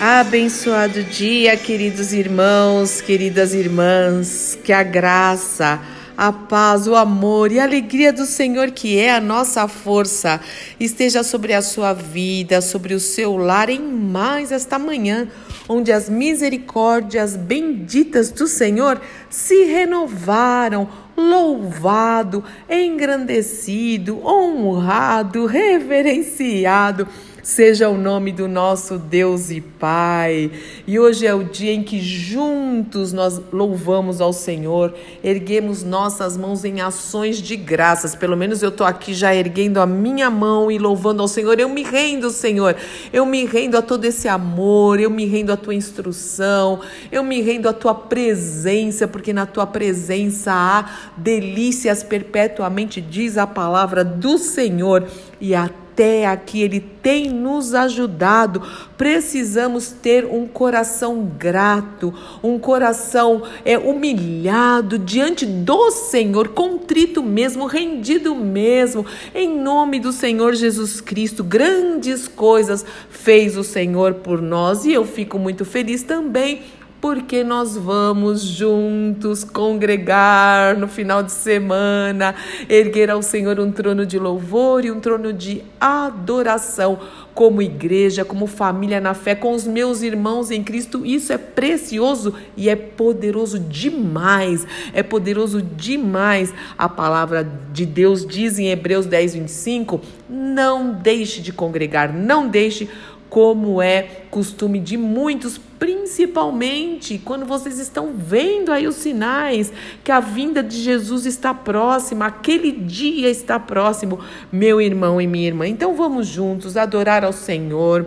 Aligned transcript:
Abençoado 0.00 1.02
dia, 1.04 1.56
queridos 1.56 2.12
irmãos, 2.12 3.00
queridas 3.00 3.54
irmãs, 3.54 4.58
que 4.62 4.72
a 4.72 4.82
graça, 4.82 5.80
a 6.18 6.32
paz, 6.32 6.88
o 6.88 6.96
amor 6.96 7.52
e 7.52 7.60
a 7.60 7.62
alegria 7.62 8.12
do 8.12 8.26
Senhor, 8.26 8.72
que 8.72 8.98
é 8.98 9.14
a 9.14 9.20
nossa 9.20 9.68
força, 9.68 10.40
esteja 10.80 11.22
sobre 11.22 11.54
a 11.54 11.62
sua 11.62 11.92
vida, 11.92 12.60
sobre 12.60 12.92
o 12.92 12.98
seu 12.98 13.36
lar 13.36 13.70
em 13.70 13.80
mais 13.80 14.50
esta 14.50 14.80
manhã, 14.80 15.28
onde 15.68 15.92
as 15.92 16.08
misericórdias 16.08 17.36
benditas 17.36 18.32
do 18.32 18.48
Senhor 18.48 19.00
se 19.30 19.62
renovaram 19.62 20.88
louvado, 21.16 22.42
engrandecido, 22.68 24.20
honrado, 24.26 25.46
reverenciado 25.46 27.06
seja 27.48 27.88
o 27.88 27.96
nome 27.96 28.30
do 28.30 28.46
nosso 28.46 28.98
Deus 28.98 29.50
e 29.50 29.58
Pai. 29.58 30.50
E 30.86 30.98
hoje 30.98 31.26
é 31.26 31.34
o 31.34 31.42
dia 31.44 31.72
em 31.72 31.82
que 31.82 31.98
juntos 31.98 33.10
nós 33.10 33.40
louvamos 33.50 34.20
ao 34.20 34.34
Senhor, 34.34 34.94
erguemos 35.24 35.82
nossas 35.82 36.36
mãos 36.36 36.62
em 36.62 36.82
ações 36.82 37.40
de 37.40 37.56
graças. 37.56 38.14
Pelo 38.14 38.36
menos 38.36 38.62
eu 38.62 38.68
estou 38.68 38.86
aqui 38.86 39.14
já 39.14 39.34
erguendo 39.34 39.80
a 39.80 39.86
minha 39.86 40.28
mão 40.28 40.70
e 40.70 40.76
louvando 40.76 41.22
ao 41.22 41.26
Senhor. 41.26 41.58
Eu 41.58 41.70
me 41.70 41.82
rendo, 41.82 42.28
Senhor. 42.28 42.76
Eu 43.10 43.24
me 43.24 43.46
rendo 43.46 43.78
a 43.78 43.82
todo 43.82 44.04
esse 44.04 44.28
amor, 44.28 45.00
eu 45.00 45.08
me 45.08 45.24
rendo 45.24 45.50
à 45.50 45.56
tua 45.56 45.74
instrução, 45.74 46.80
eu 47.10 47.24
me 47.24 47.40
rendo 47.40 47.66
à 47.66 47.72
tua 47.72 47.94
presença, 47.94 49.08
porque 49.08 49.32
na 49.32 49.46
tua 49.46 49.66
presença 49.66 50.52
há 50.52 50.84
delícias 51.16 52.02
perpetuamente, 52.02 53.00
diz 53.00 53.38
a 53.38 53.46
palavra 53.46 54.04
do 54.04 54.36
Senhor. 54.36 55.08
E 55.40 55.54
a 55.54 55.70
até 55.98 56.26
aqui 56.26 56.62
Ele 56.62 56.78
tem 56.78 57.28
nos 57.28 57.74
ajudado. 57.74 58.62
Precisamos 58.96 59.90
ter 59.90 60.24
um 60.24 60.46
coração 60.46 61.28
grato, 61.36 62.14
um 62.40 62.56
coração 62.56 63.42
é, 63.64 63.76
humilhado 63.76 64.96
diante 64.96 65.44
do 65.44 65.90
Senhor, 65.90 66.48
contrito 66.48 67.20
mesmo, 67.20 67.66
rendido 67.66 68.32
mesmo, 68.36 69.04
em 69.34 69.58
nome 69.60 69.98
do 69.98 70.12
Senhor 70.12 70.54
Jesus 70.54 71.00
Cristo. 71.00 71.42
Grandes 71.42 72.28
coisas 72.28 72.86
fez 73.10 73.56
o 73.56 73.64
Senhor 73.64 74.14
por 74.14 74.40
nós 74.40 74.84
e 74.84 74.92
eu 74.92 75.04
fico 75.04 75.36
muito 75.36 75.64
feliz 75.64 76.04
também 76.04 76.62
porque 77.00 77.44
nós 77.44 77.76
vamos 77.76 78.42
juntos 78.42 79.44
congregar 79.44 80.76
no 80.76 80.88
final 80.88 81.22
de 81.22 81.30
semana, 81.30 82.34
erguer 82.68 83.10
ao 83.10 83.22
Senhor 83.22 83.60
um 83.60 83.70
trono 83.70 84.04
de 84.04 84.18
louvor 84.18 84.84
e 84.84 84.90
um 84.90 84.98
trono 84.98 85.32
de 85.32 85.62
adoração, 85.80 86.98
como 87.34 87.62
igreja, 87.62 88.24
como 88.24 88.48
família 88.48 89.00
na 89.00 89.14
fé, 89.14 89.34
com 89.36 89.54
os 89.54 89.64
meus 89.64 90.02
irmãos 90.02 90.50
em 90.50 90.64
Cristo. 90.64 91.06
Isso 91.06 91.32
é 91.32 91.38
precioso 91.38 92.34
e 92.56 92.68
é 92.68 92.74
poderoso 92.74 93.60
demais. 93.60 94.66
É 94.92 95.04
poderoso 95.04 95.62
demais. 95.62 96.52
A 96.76 96.88
palavra 96.88 97.48
de 97.72 97.86
Deus 97.86 98.26
diz 98.26 98.58
em 98.58 98.70
Hebreus 98.70 99.06
10, 99.06 99.34
25: 99.34 100.00
não 100.28 100.92
deixe 100.92 101.40
de 101.40 101.52
congregar, 101.52 102.12
não 102.12 102.48
deixe 102.48 102.88
como 103.28 103.82
é 103.82 104.22
costume 104.30 104.80
de 104.80 104.96
muitos, 104.96 105.58
principalmente 105.78 107.20
quando 107.24 107.44
vocês 107.44 107.78
estão 107.78 108.12
vendo 108.16 108.72
aí 108.72 108.86
os 108.86 108.96
sinais 108.96 109.72
que 110.02 110.10
a 110.10 110.20
vinda 110.20 110.62
de 110.62 110.76
Jesus 110.76 111.26
está 111.26 111.52
próxima, 111.52 112.26
aquele 112.26 112.72
dia 112.72 113.28
está 113.28 113.58
próximo, 113.60 114.18
meu 114.50 114.80
irmão 114.80 115.20
e 115.20 115.26
minha 115.26 115.46
irmã. 115.46 115.66
Então 115.66 115.94
vamos 115.94 116.26
juntos 116.26 116.76
adorar 116.76 117.24
ao 117.24 117.32
Senhor 117.32 118.06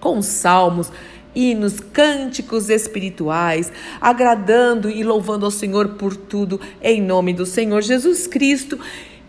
com 0.00 0.22
salmos 0.22 0.90
hinos, 1.34 1.78
cânticos 1.80 2.70
espirituais, 2.70 3.70
agradando 4.00 4.88
e 4.88 5.04
louvando 5.04 5.44
ao 5.44 5.50
Senhor 5.50 5.90
por 5.90 6.16
tudo, 6.16 6.58
em 6.80 7.02
nome 7.02 7.34
do 7.34 7.44
Senhor 7.44 7.82
Jesus 7.82 8.26
Cristo. 8.26 8.78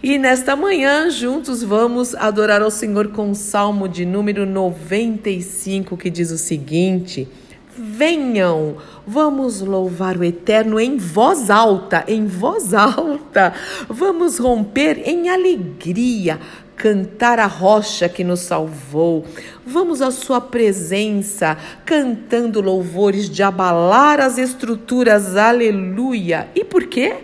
E 0.02 0.20
nesta 0.20 0.56
manhã, 0.56 1.10
juntos 1.10 1.64
vamos 1.64 2.14
adorar 2.14 2.62
ao 2.62 2.70
Senhor 2.70 3.08
com 3.08 3.32
o 3.32 3.36
salmo 3.36 3.90
de 3.90 4.06
número 4.06 4.46
95, 4.46 5.98
que 5.98 6.12
diz 6.12 6.30
o 6.30 6.38
seguinte: 6.38 7.28
Venham, 7.76 8.78
vamos 9.08 9.60
louvar 9.60 10.16
o 10.16 10.24
Eterno 10.24 10.80
em 10.80 10.98
voz 10.98 11.50
alta, 11.50 12.04
em 12.08 12.28
voz 12.28 12.76
alta. 12.76 13.52
Vamos 13.90 14.38
romper 14.38 15.02
em 15.04 15.30
alegria, 15.30 16.40
cantar 16.76 17.40
a 17.40 17.48
rocha 17.48 18.08
que 18.08 18.24
nos 18.24 18.42
salvou. 18.42 19.26
Vamos 19.66 20.00
à 20.04 20.12
sua 20.12 20.40
presença, 20.40 21.58
cantando 21.84 22.62
louvores 22.62 23.28
de 23.28 23.42
abalar 23.42 24.20
as 24.20 24.38
estruturas. 24.38 25.36
Aleluia. 25.36 26.50
E 26.54 26.64
por 26.64 26.86
quê? 26.86 27.16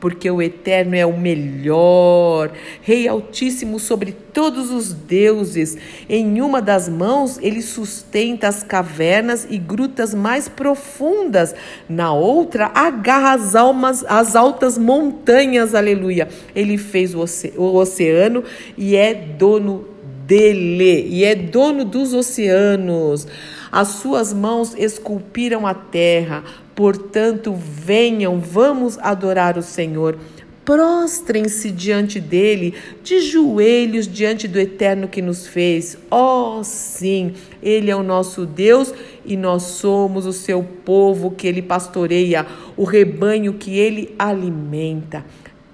Porque 0.00 0.30
o 0.30 0.40
Eterno 0.40 0.94
é 0.94 1.04
o 1.04 1.16
melhor, 1.16 2.52
Rei 2.82 3.08
Altíssimo 3.08 3.78
sobre 3.78 4.12
todos 4.12 4.70
os 4.70 4.92
deuses. 4.92 5.76
Em 6.08 6.40
uma 6.40 6.62
das 6.62 6.88
mãos 6.88 7.38
ele 7.42 7.62
sustenta 7.62 8.48
as 8.48 8.62
cavernas 8.62 9.46
e 9.50 9.58
grutas 9.58 10.14
mais 10.14 10.48
profundas, 10.48 11.54
na 11.88 12.12
outra 12.12 12.70
agarra 12.74 13.34
as 13.34 13.54
almas, 13.54 14.04
as 14.08 14.36
altas 14.36 14.78
montanhas. 14.78 15.74
Aleluia. 15.74 16.28
Ele 16.54 16.78
fez 16.78 17.14
o, 17.14 17.24
o 17.56 17.76
oceano 17.76 18.44
e 18.76 18.94
é 18.94 19.14
dono 19.14 19.86
dele, 20.26 21.08
e 21.08 21.24
é 21.24 21.34
dono 21.34 21.84
dos 21.84 22.12
oceanos. 22.12 23.26
As 23.70 23.88
suas 23.88 24.32
mãos 24.32 24.74
esculpiram 24.76 25.66
a 25.66 25.74
terra, 25.74 26.42
portanto, 26.74 27.54
venham, 27.54 28.40
vamos 28.40 28.98
adorar 28.98 29.58
o 29.58 29.62
Senhor. 29.62 30.18
Prostrem-se 30.64 31.70
diante 31.70 32.20
dele, 32.20 32.74
de 33.02 33.20
joelhos 33.20 34.06
diante 34.06 34.46
do 34.46 34.58
eterno 34.58 35.08
que 35.08 35.22
nos 35.22 35.46
fez. 35.46 35.96
Oh, 36.10 36.60
sim, 36.62 37.32
ele 37.62 37.90
é 37.90 37.96
o 37.96 38.02
nosso 38.02 38.44
Deus 38.44 38.92
e 39.24 39.34
nós 39.34 39.62
somos 39.62 40.26
o 40.26 40.32
seu 40.32 40.62
povo 40.62 41.30
que 41.30 41.46
ele 41.46 41.62
pastoreia, 41.62 42.46
o 42.76 42.84
rebanho 42.84 43.54
que 43.54 43.78
ele 43.78 44.14
alimenta. 44.18 45.24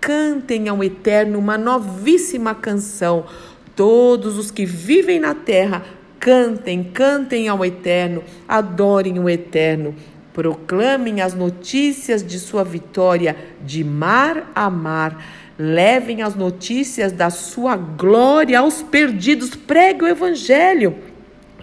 Cantem 0.00 0.68
ao 0.68 0.84
eterno 0.84 1.38
uma 1.38 1.58
novíssima 1.58 2.54
canção. 2.54 3.24
Todos 3.74 4.38
os 4.38 4.52
que 4.52 4.64
vivem 4.64 5.18
na 5.18 5.34
terra, 5.34 5.82
Cantem, 6.18 6.84
cantem 6.84 7.48
ao 7.48 7.64
Eterno, 7.64 8.22
adorem 8.48 9.18
o 9.18 9.28
Eterno. 9.28 9.94
Proclamem 10.32 11.20
as 11.20 11.34
notícias 11.34 12.22
de 12.22 12.38
sua 12.38 12.64
vitória 12.64 13.36
de 13.64 13.84
mar 13.84 14.50
a 14.54 14.68
mar. 14.68 15.24
Levem 15.58 16.22
as 16.22 16.34
notícias 16.34 17.12
da 17.12 17.30
sua 17.30 17.76
glória 17.76 18.58
aos 18.58 18.82
perdidos. 18.82 19.54
Pregue 19.54 20.04
o 20.04 20.08
Evangelho. 20.08 20.96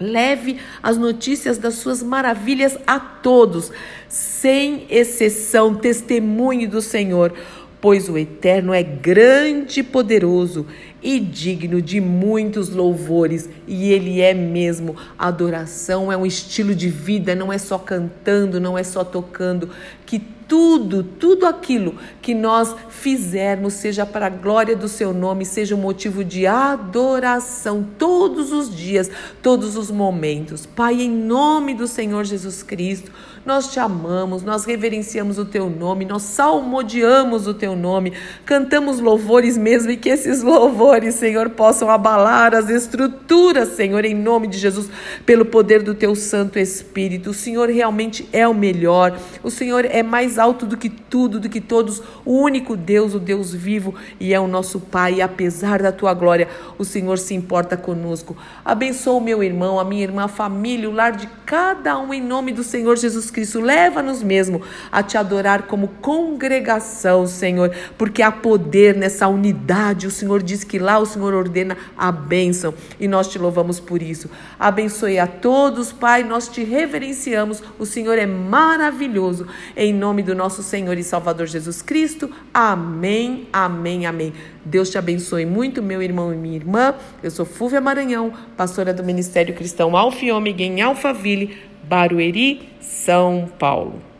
Leve 0.00 0.58
as 0.82 0.96
notícias 0.96 1.58
das 1.58 1.74
suas 1.74 2.02
maravilhas 2.02 2.78
a 2.86 2.98
todos, 2.98 3.70
sem 4.08 4.86
exceção, 4.90 5.74
testemunhe 5.74 6.66
do 6.66 6.80
Senhor, 6.80 7.32
pois 7.80 8.08
o 8.08 8.16
Eterno 8.16 8.72
é 8.72 8.82
grande 8.82 9.80
e 9.80 9.82
poderoso 9.84 10.66
e 11.02 11.18
digno 11.18 11.82
de 11.82 12.00
muitos 12.00 12.70
louvores, 12.70 13.48
e 13.66 13.90
ele 13.92 14.20
é 14.20 14.32
mesmo. 14.32 14.96
Adoração 15.18 16.12
é 16.12 16.16
um 16.16 16.24
estilo 16.24 16.74
de 16.74 16.88
vida, 16.88 17.34
não 17.34 17.52
é 17.52 17.58
só 17.58 17.78
cantando, 17.78 18.60
não 18.60 18.78
é 18.78 18.84
só 18.84 19.02
tocando, 19.02 19.70
que 20.06 20.20
tudo, 20.52 21.02
tudo 21.02 21.46
aquilo 21.46 21.94
que 22.20 22.34
nós 22.34 22.76
fizermos 22.90 23.72
seja 23.72 24.04
para 24.04 24.26
a 24.26 24.28
glória 24.28 24.76
do 24.76 24.86
seu 24.86 25.14
nome, 25.14 25.46
seja 25.46 25.74
um 25.74 25.78
motivo 25.78 26.22
de 26.22 26.46
adoração 26.46 27.86
todos 27.98 28.52
os 28.52 28.74
dias, 28.76 29.10
todos 29.42 29.78
os 29.78 29.90
momentos. 29.90 30.66
Pai, 30.66 31.00
em 31.00 31.10
nome 31.10 31.72
do 31.72 31.88
Senhor 31.88 32.22
Jesus 32.24 32.62
Cristo, 32.62 33.10
nós 33.46 33.72
te 33.72 33.80
amamos, 33.80 34.42
nós 34.42 34.66
reverenciamos 34.66 35.38
o 35.38 35.46
teu 35.46 35.70
nome, 35.70 36.04
nós 36.04 36.20
salmodiamos 36.20 37.46
o 37.46 37.54
teu 37.54 37.74
nome, 37.74 38.12
cantamos 38.44 39.00
louvores 39.00 39.56
mesmo 39.56 39.90
e 39.90 39.96
que 39.96 40.10
esses 40.10 40.42
louvores, 40.42 40.91
Senhor, 41.12 41.50
possam 41.50 41.88
abalar 41.88 42.54
as 42.54 42.68
estruturas, 42.68 43.70
Senhor, 43.70 44.04
em 44.04 44.14
nome 44.14 44.46
de 44.46 44.58
Jesus, 44.58 44.90
pelo 45.24 45.44
poder 45.44 45.82
do 45.82 45.94
teu 45.94 46.14
Santo 46.14 46.58
Espírito. 46.58 47.30
O 47.30 47.34
Senhor 47.34 47.68
realmente 47.68 48.28
é 48.32 48.46
o 48.46 48.52
melhor, 48.52 49.18
o 49.42 49.50
Senhor 49.50 49.84
é 49.84 50.02
mais 50.02 50.38
alto 50.38 50.66
do 50.66 50.76
que 50.76 50.90
tudo, 50.90 51.40
do 51.40 51.48
que 51.48 51.60
todos, 51.60 52.02
o 52.24 52.32
único 52.32 52.76
Deus, 52.76 53.14
o 53.14 53.18
Deus 53.18 53.54
vivo 53.54 53.94
e 54.20 54.34
é 54.34 54.40
o 54.40 54.46
nosso 54.46 54.80
Pai. 54.80 55.14
E 55.14 55.22
apesar 55.22 55.80
da 55.80 55.92
tua 55.92 56.12
glória, 56.12 56.48
o 56.76 56.84
Senhor 56.84 57.18
se 57.18 57.34
importa 57.34 57.76
conosco. 57.76 58.36
Abençoa 58.64 59.14
o 59.14 59.20
meu 59.20 59.42
irmão, 59.42 59.80
a 59.80 59.84
minha 59.84 60.02
irmã, 60.02 60.24
a 60.24 60.28
família, 60.28 60.88
o 60.88 60.92
lar 60.92 61.12
de 61.12 61.28
cada 61.46 61.98
um 61.98 62.12
em 62.12 62.20
nome 62.20 62.52
do 62.52 62.62
Senhor 62.62 62.96
Jesus 62.96 63.30
Cristo. 63.30 63.60
Leva-nos 63.60 64.22
mesmo 64.22 64.62
a 64.90 65.02
te 65.02 65.16
adorar 65.16 65.62
como 65.62 65.88
congregação, 66.00 67.26
Senhor, 67.26 67.74
porque 67.96 68.22
há 68.22 68.32
poder 68.32 68.96
nessa 68.96 69.28
unidade. 69.28 70.06
O 70.06 70.10
Senhor 70.10 70.42
diz 70.42 70.64
que 70.64 70.78
lá 70.82 70.98
o 70.98 71.06
Senhor 71.06 71.32
ordena 71.32 71.76
a 71.96 72.12
bênção 72.12 72.74
e 73.00 73.08
nós 73.08 73.28
te 73.28 73.38
louvamos 73.38 73.80
por 73.80 74.02
isso. 74.02 74.28
Abençoe 74.58 75.18
a 75.18 75.26
todos, 75.26 75.92
Pai, 75.92 76.22
nós 76.22 76.48
te 76.48 76.62
reverenciamos. 76.62 77.62
O 77.78 77.86
Senhor 77.86 78.18
é 78.18 78.26
maravilhoso. 78.26 79.46
Em 79.76 79.94
nome 79.94 80.22
do 80.22 80.34
nosso 80.34 80.62
Senhor 80.62 80.98
e 80.98 81.02
Salvador 81.02 81.46
Jesus 81.46 81.80
Cristo. 81.80 82.30
Amém, 82.52 83.48
amém, 83.52 84.04
amém. 84.04 84.32
Deus 84.64 84.90
te 84.90 84.98
abençoe 84.98 85.46
muito, 85.46 85.82
meu 85.82 86.02
irmão 86.02 86.32
e 86.32 86.36
minha 86.36 86.56
irmã. 86.56 86.94
Eu 87.22 87.30
sou 87.30 87.46
Fúvia 87.46 87.80
Maranhão, 87.80 88.32
pastora 88.56 88.92
do 88.92 89.02
Ministério 89.02 89.54
Cristão 89.54 89.96
Alfiômega 89.96 90.62
em 90.62 90.82
Alphaville, 90.82 91.56
Barueri, 91.84 92.68
São 92.80 93.48
Paulo. 93.58 94.11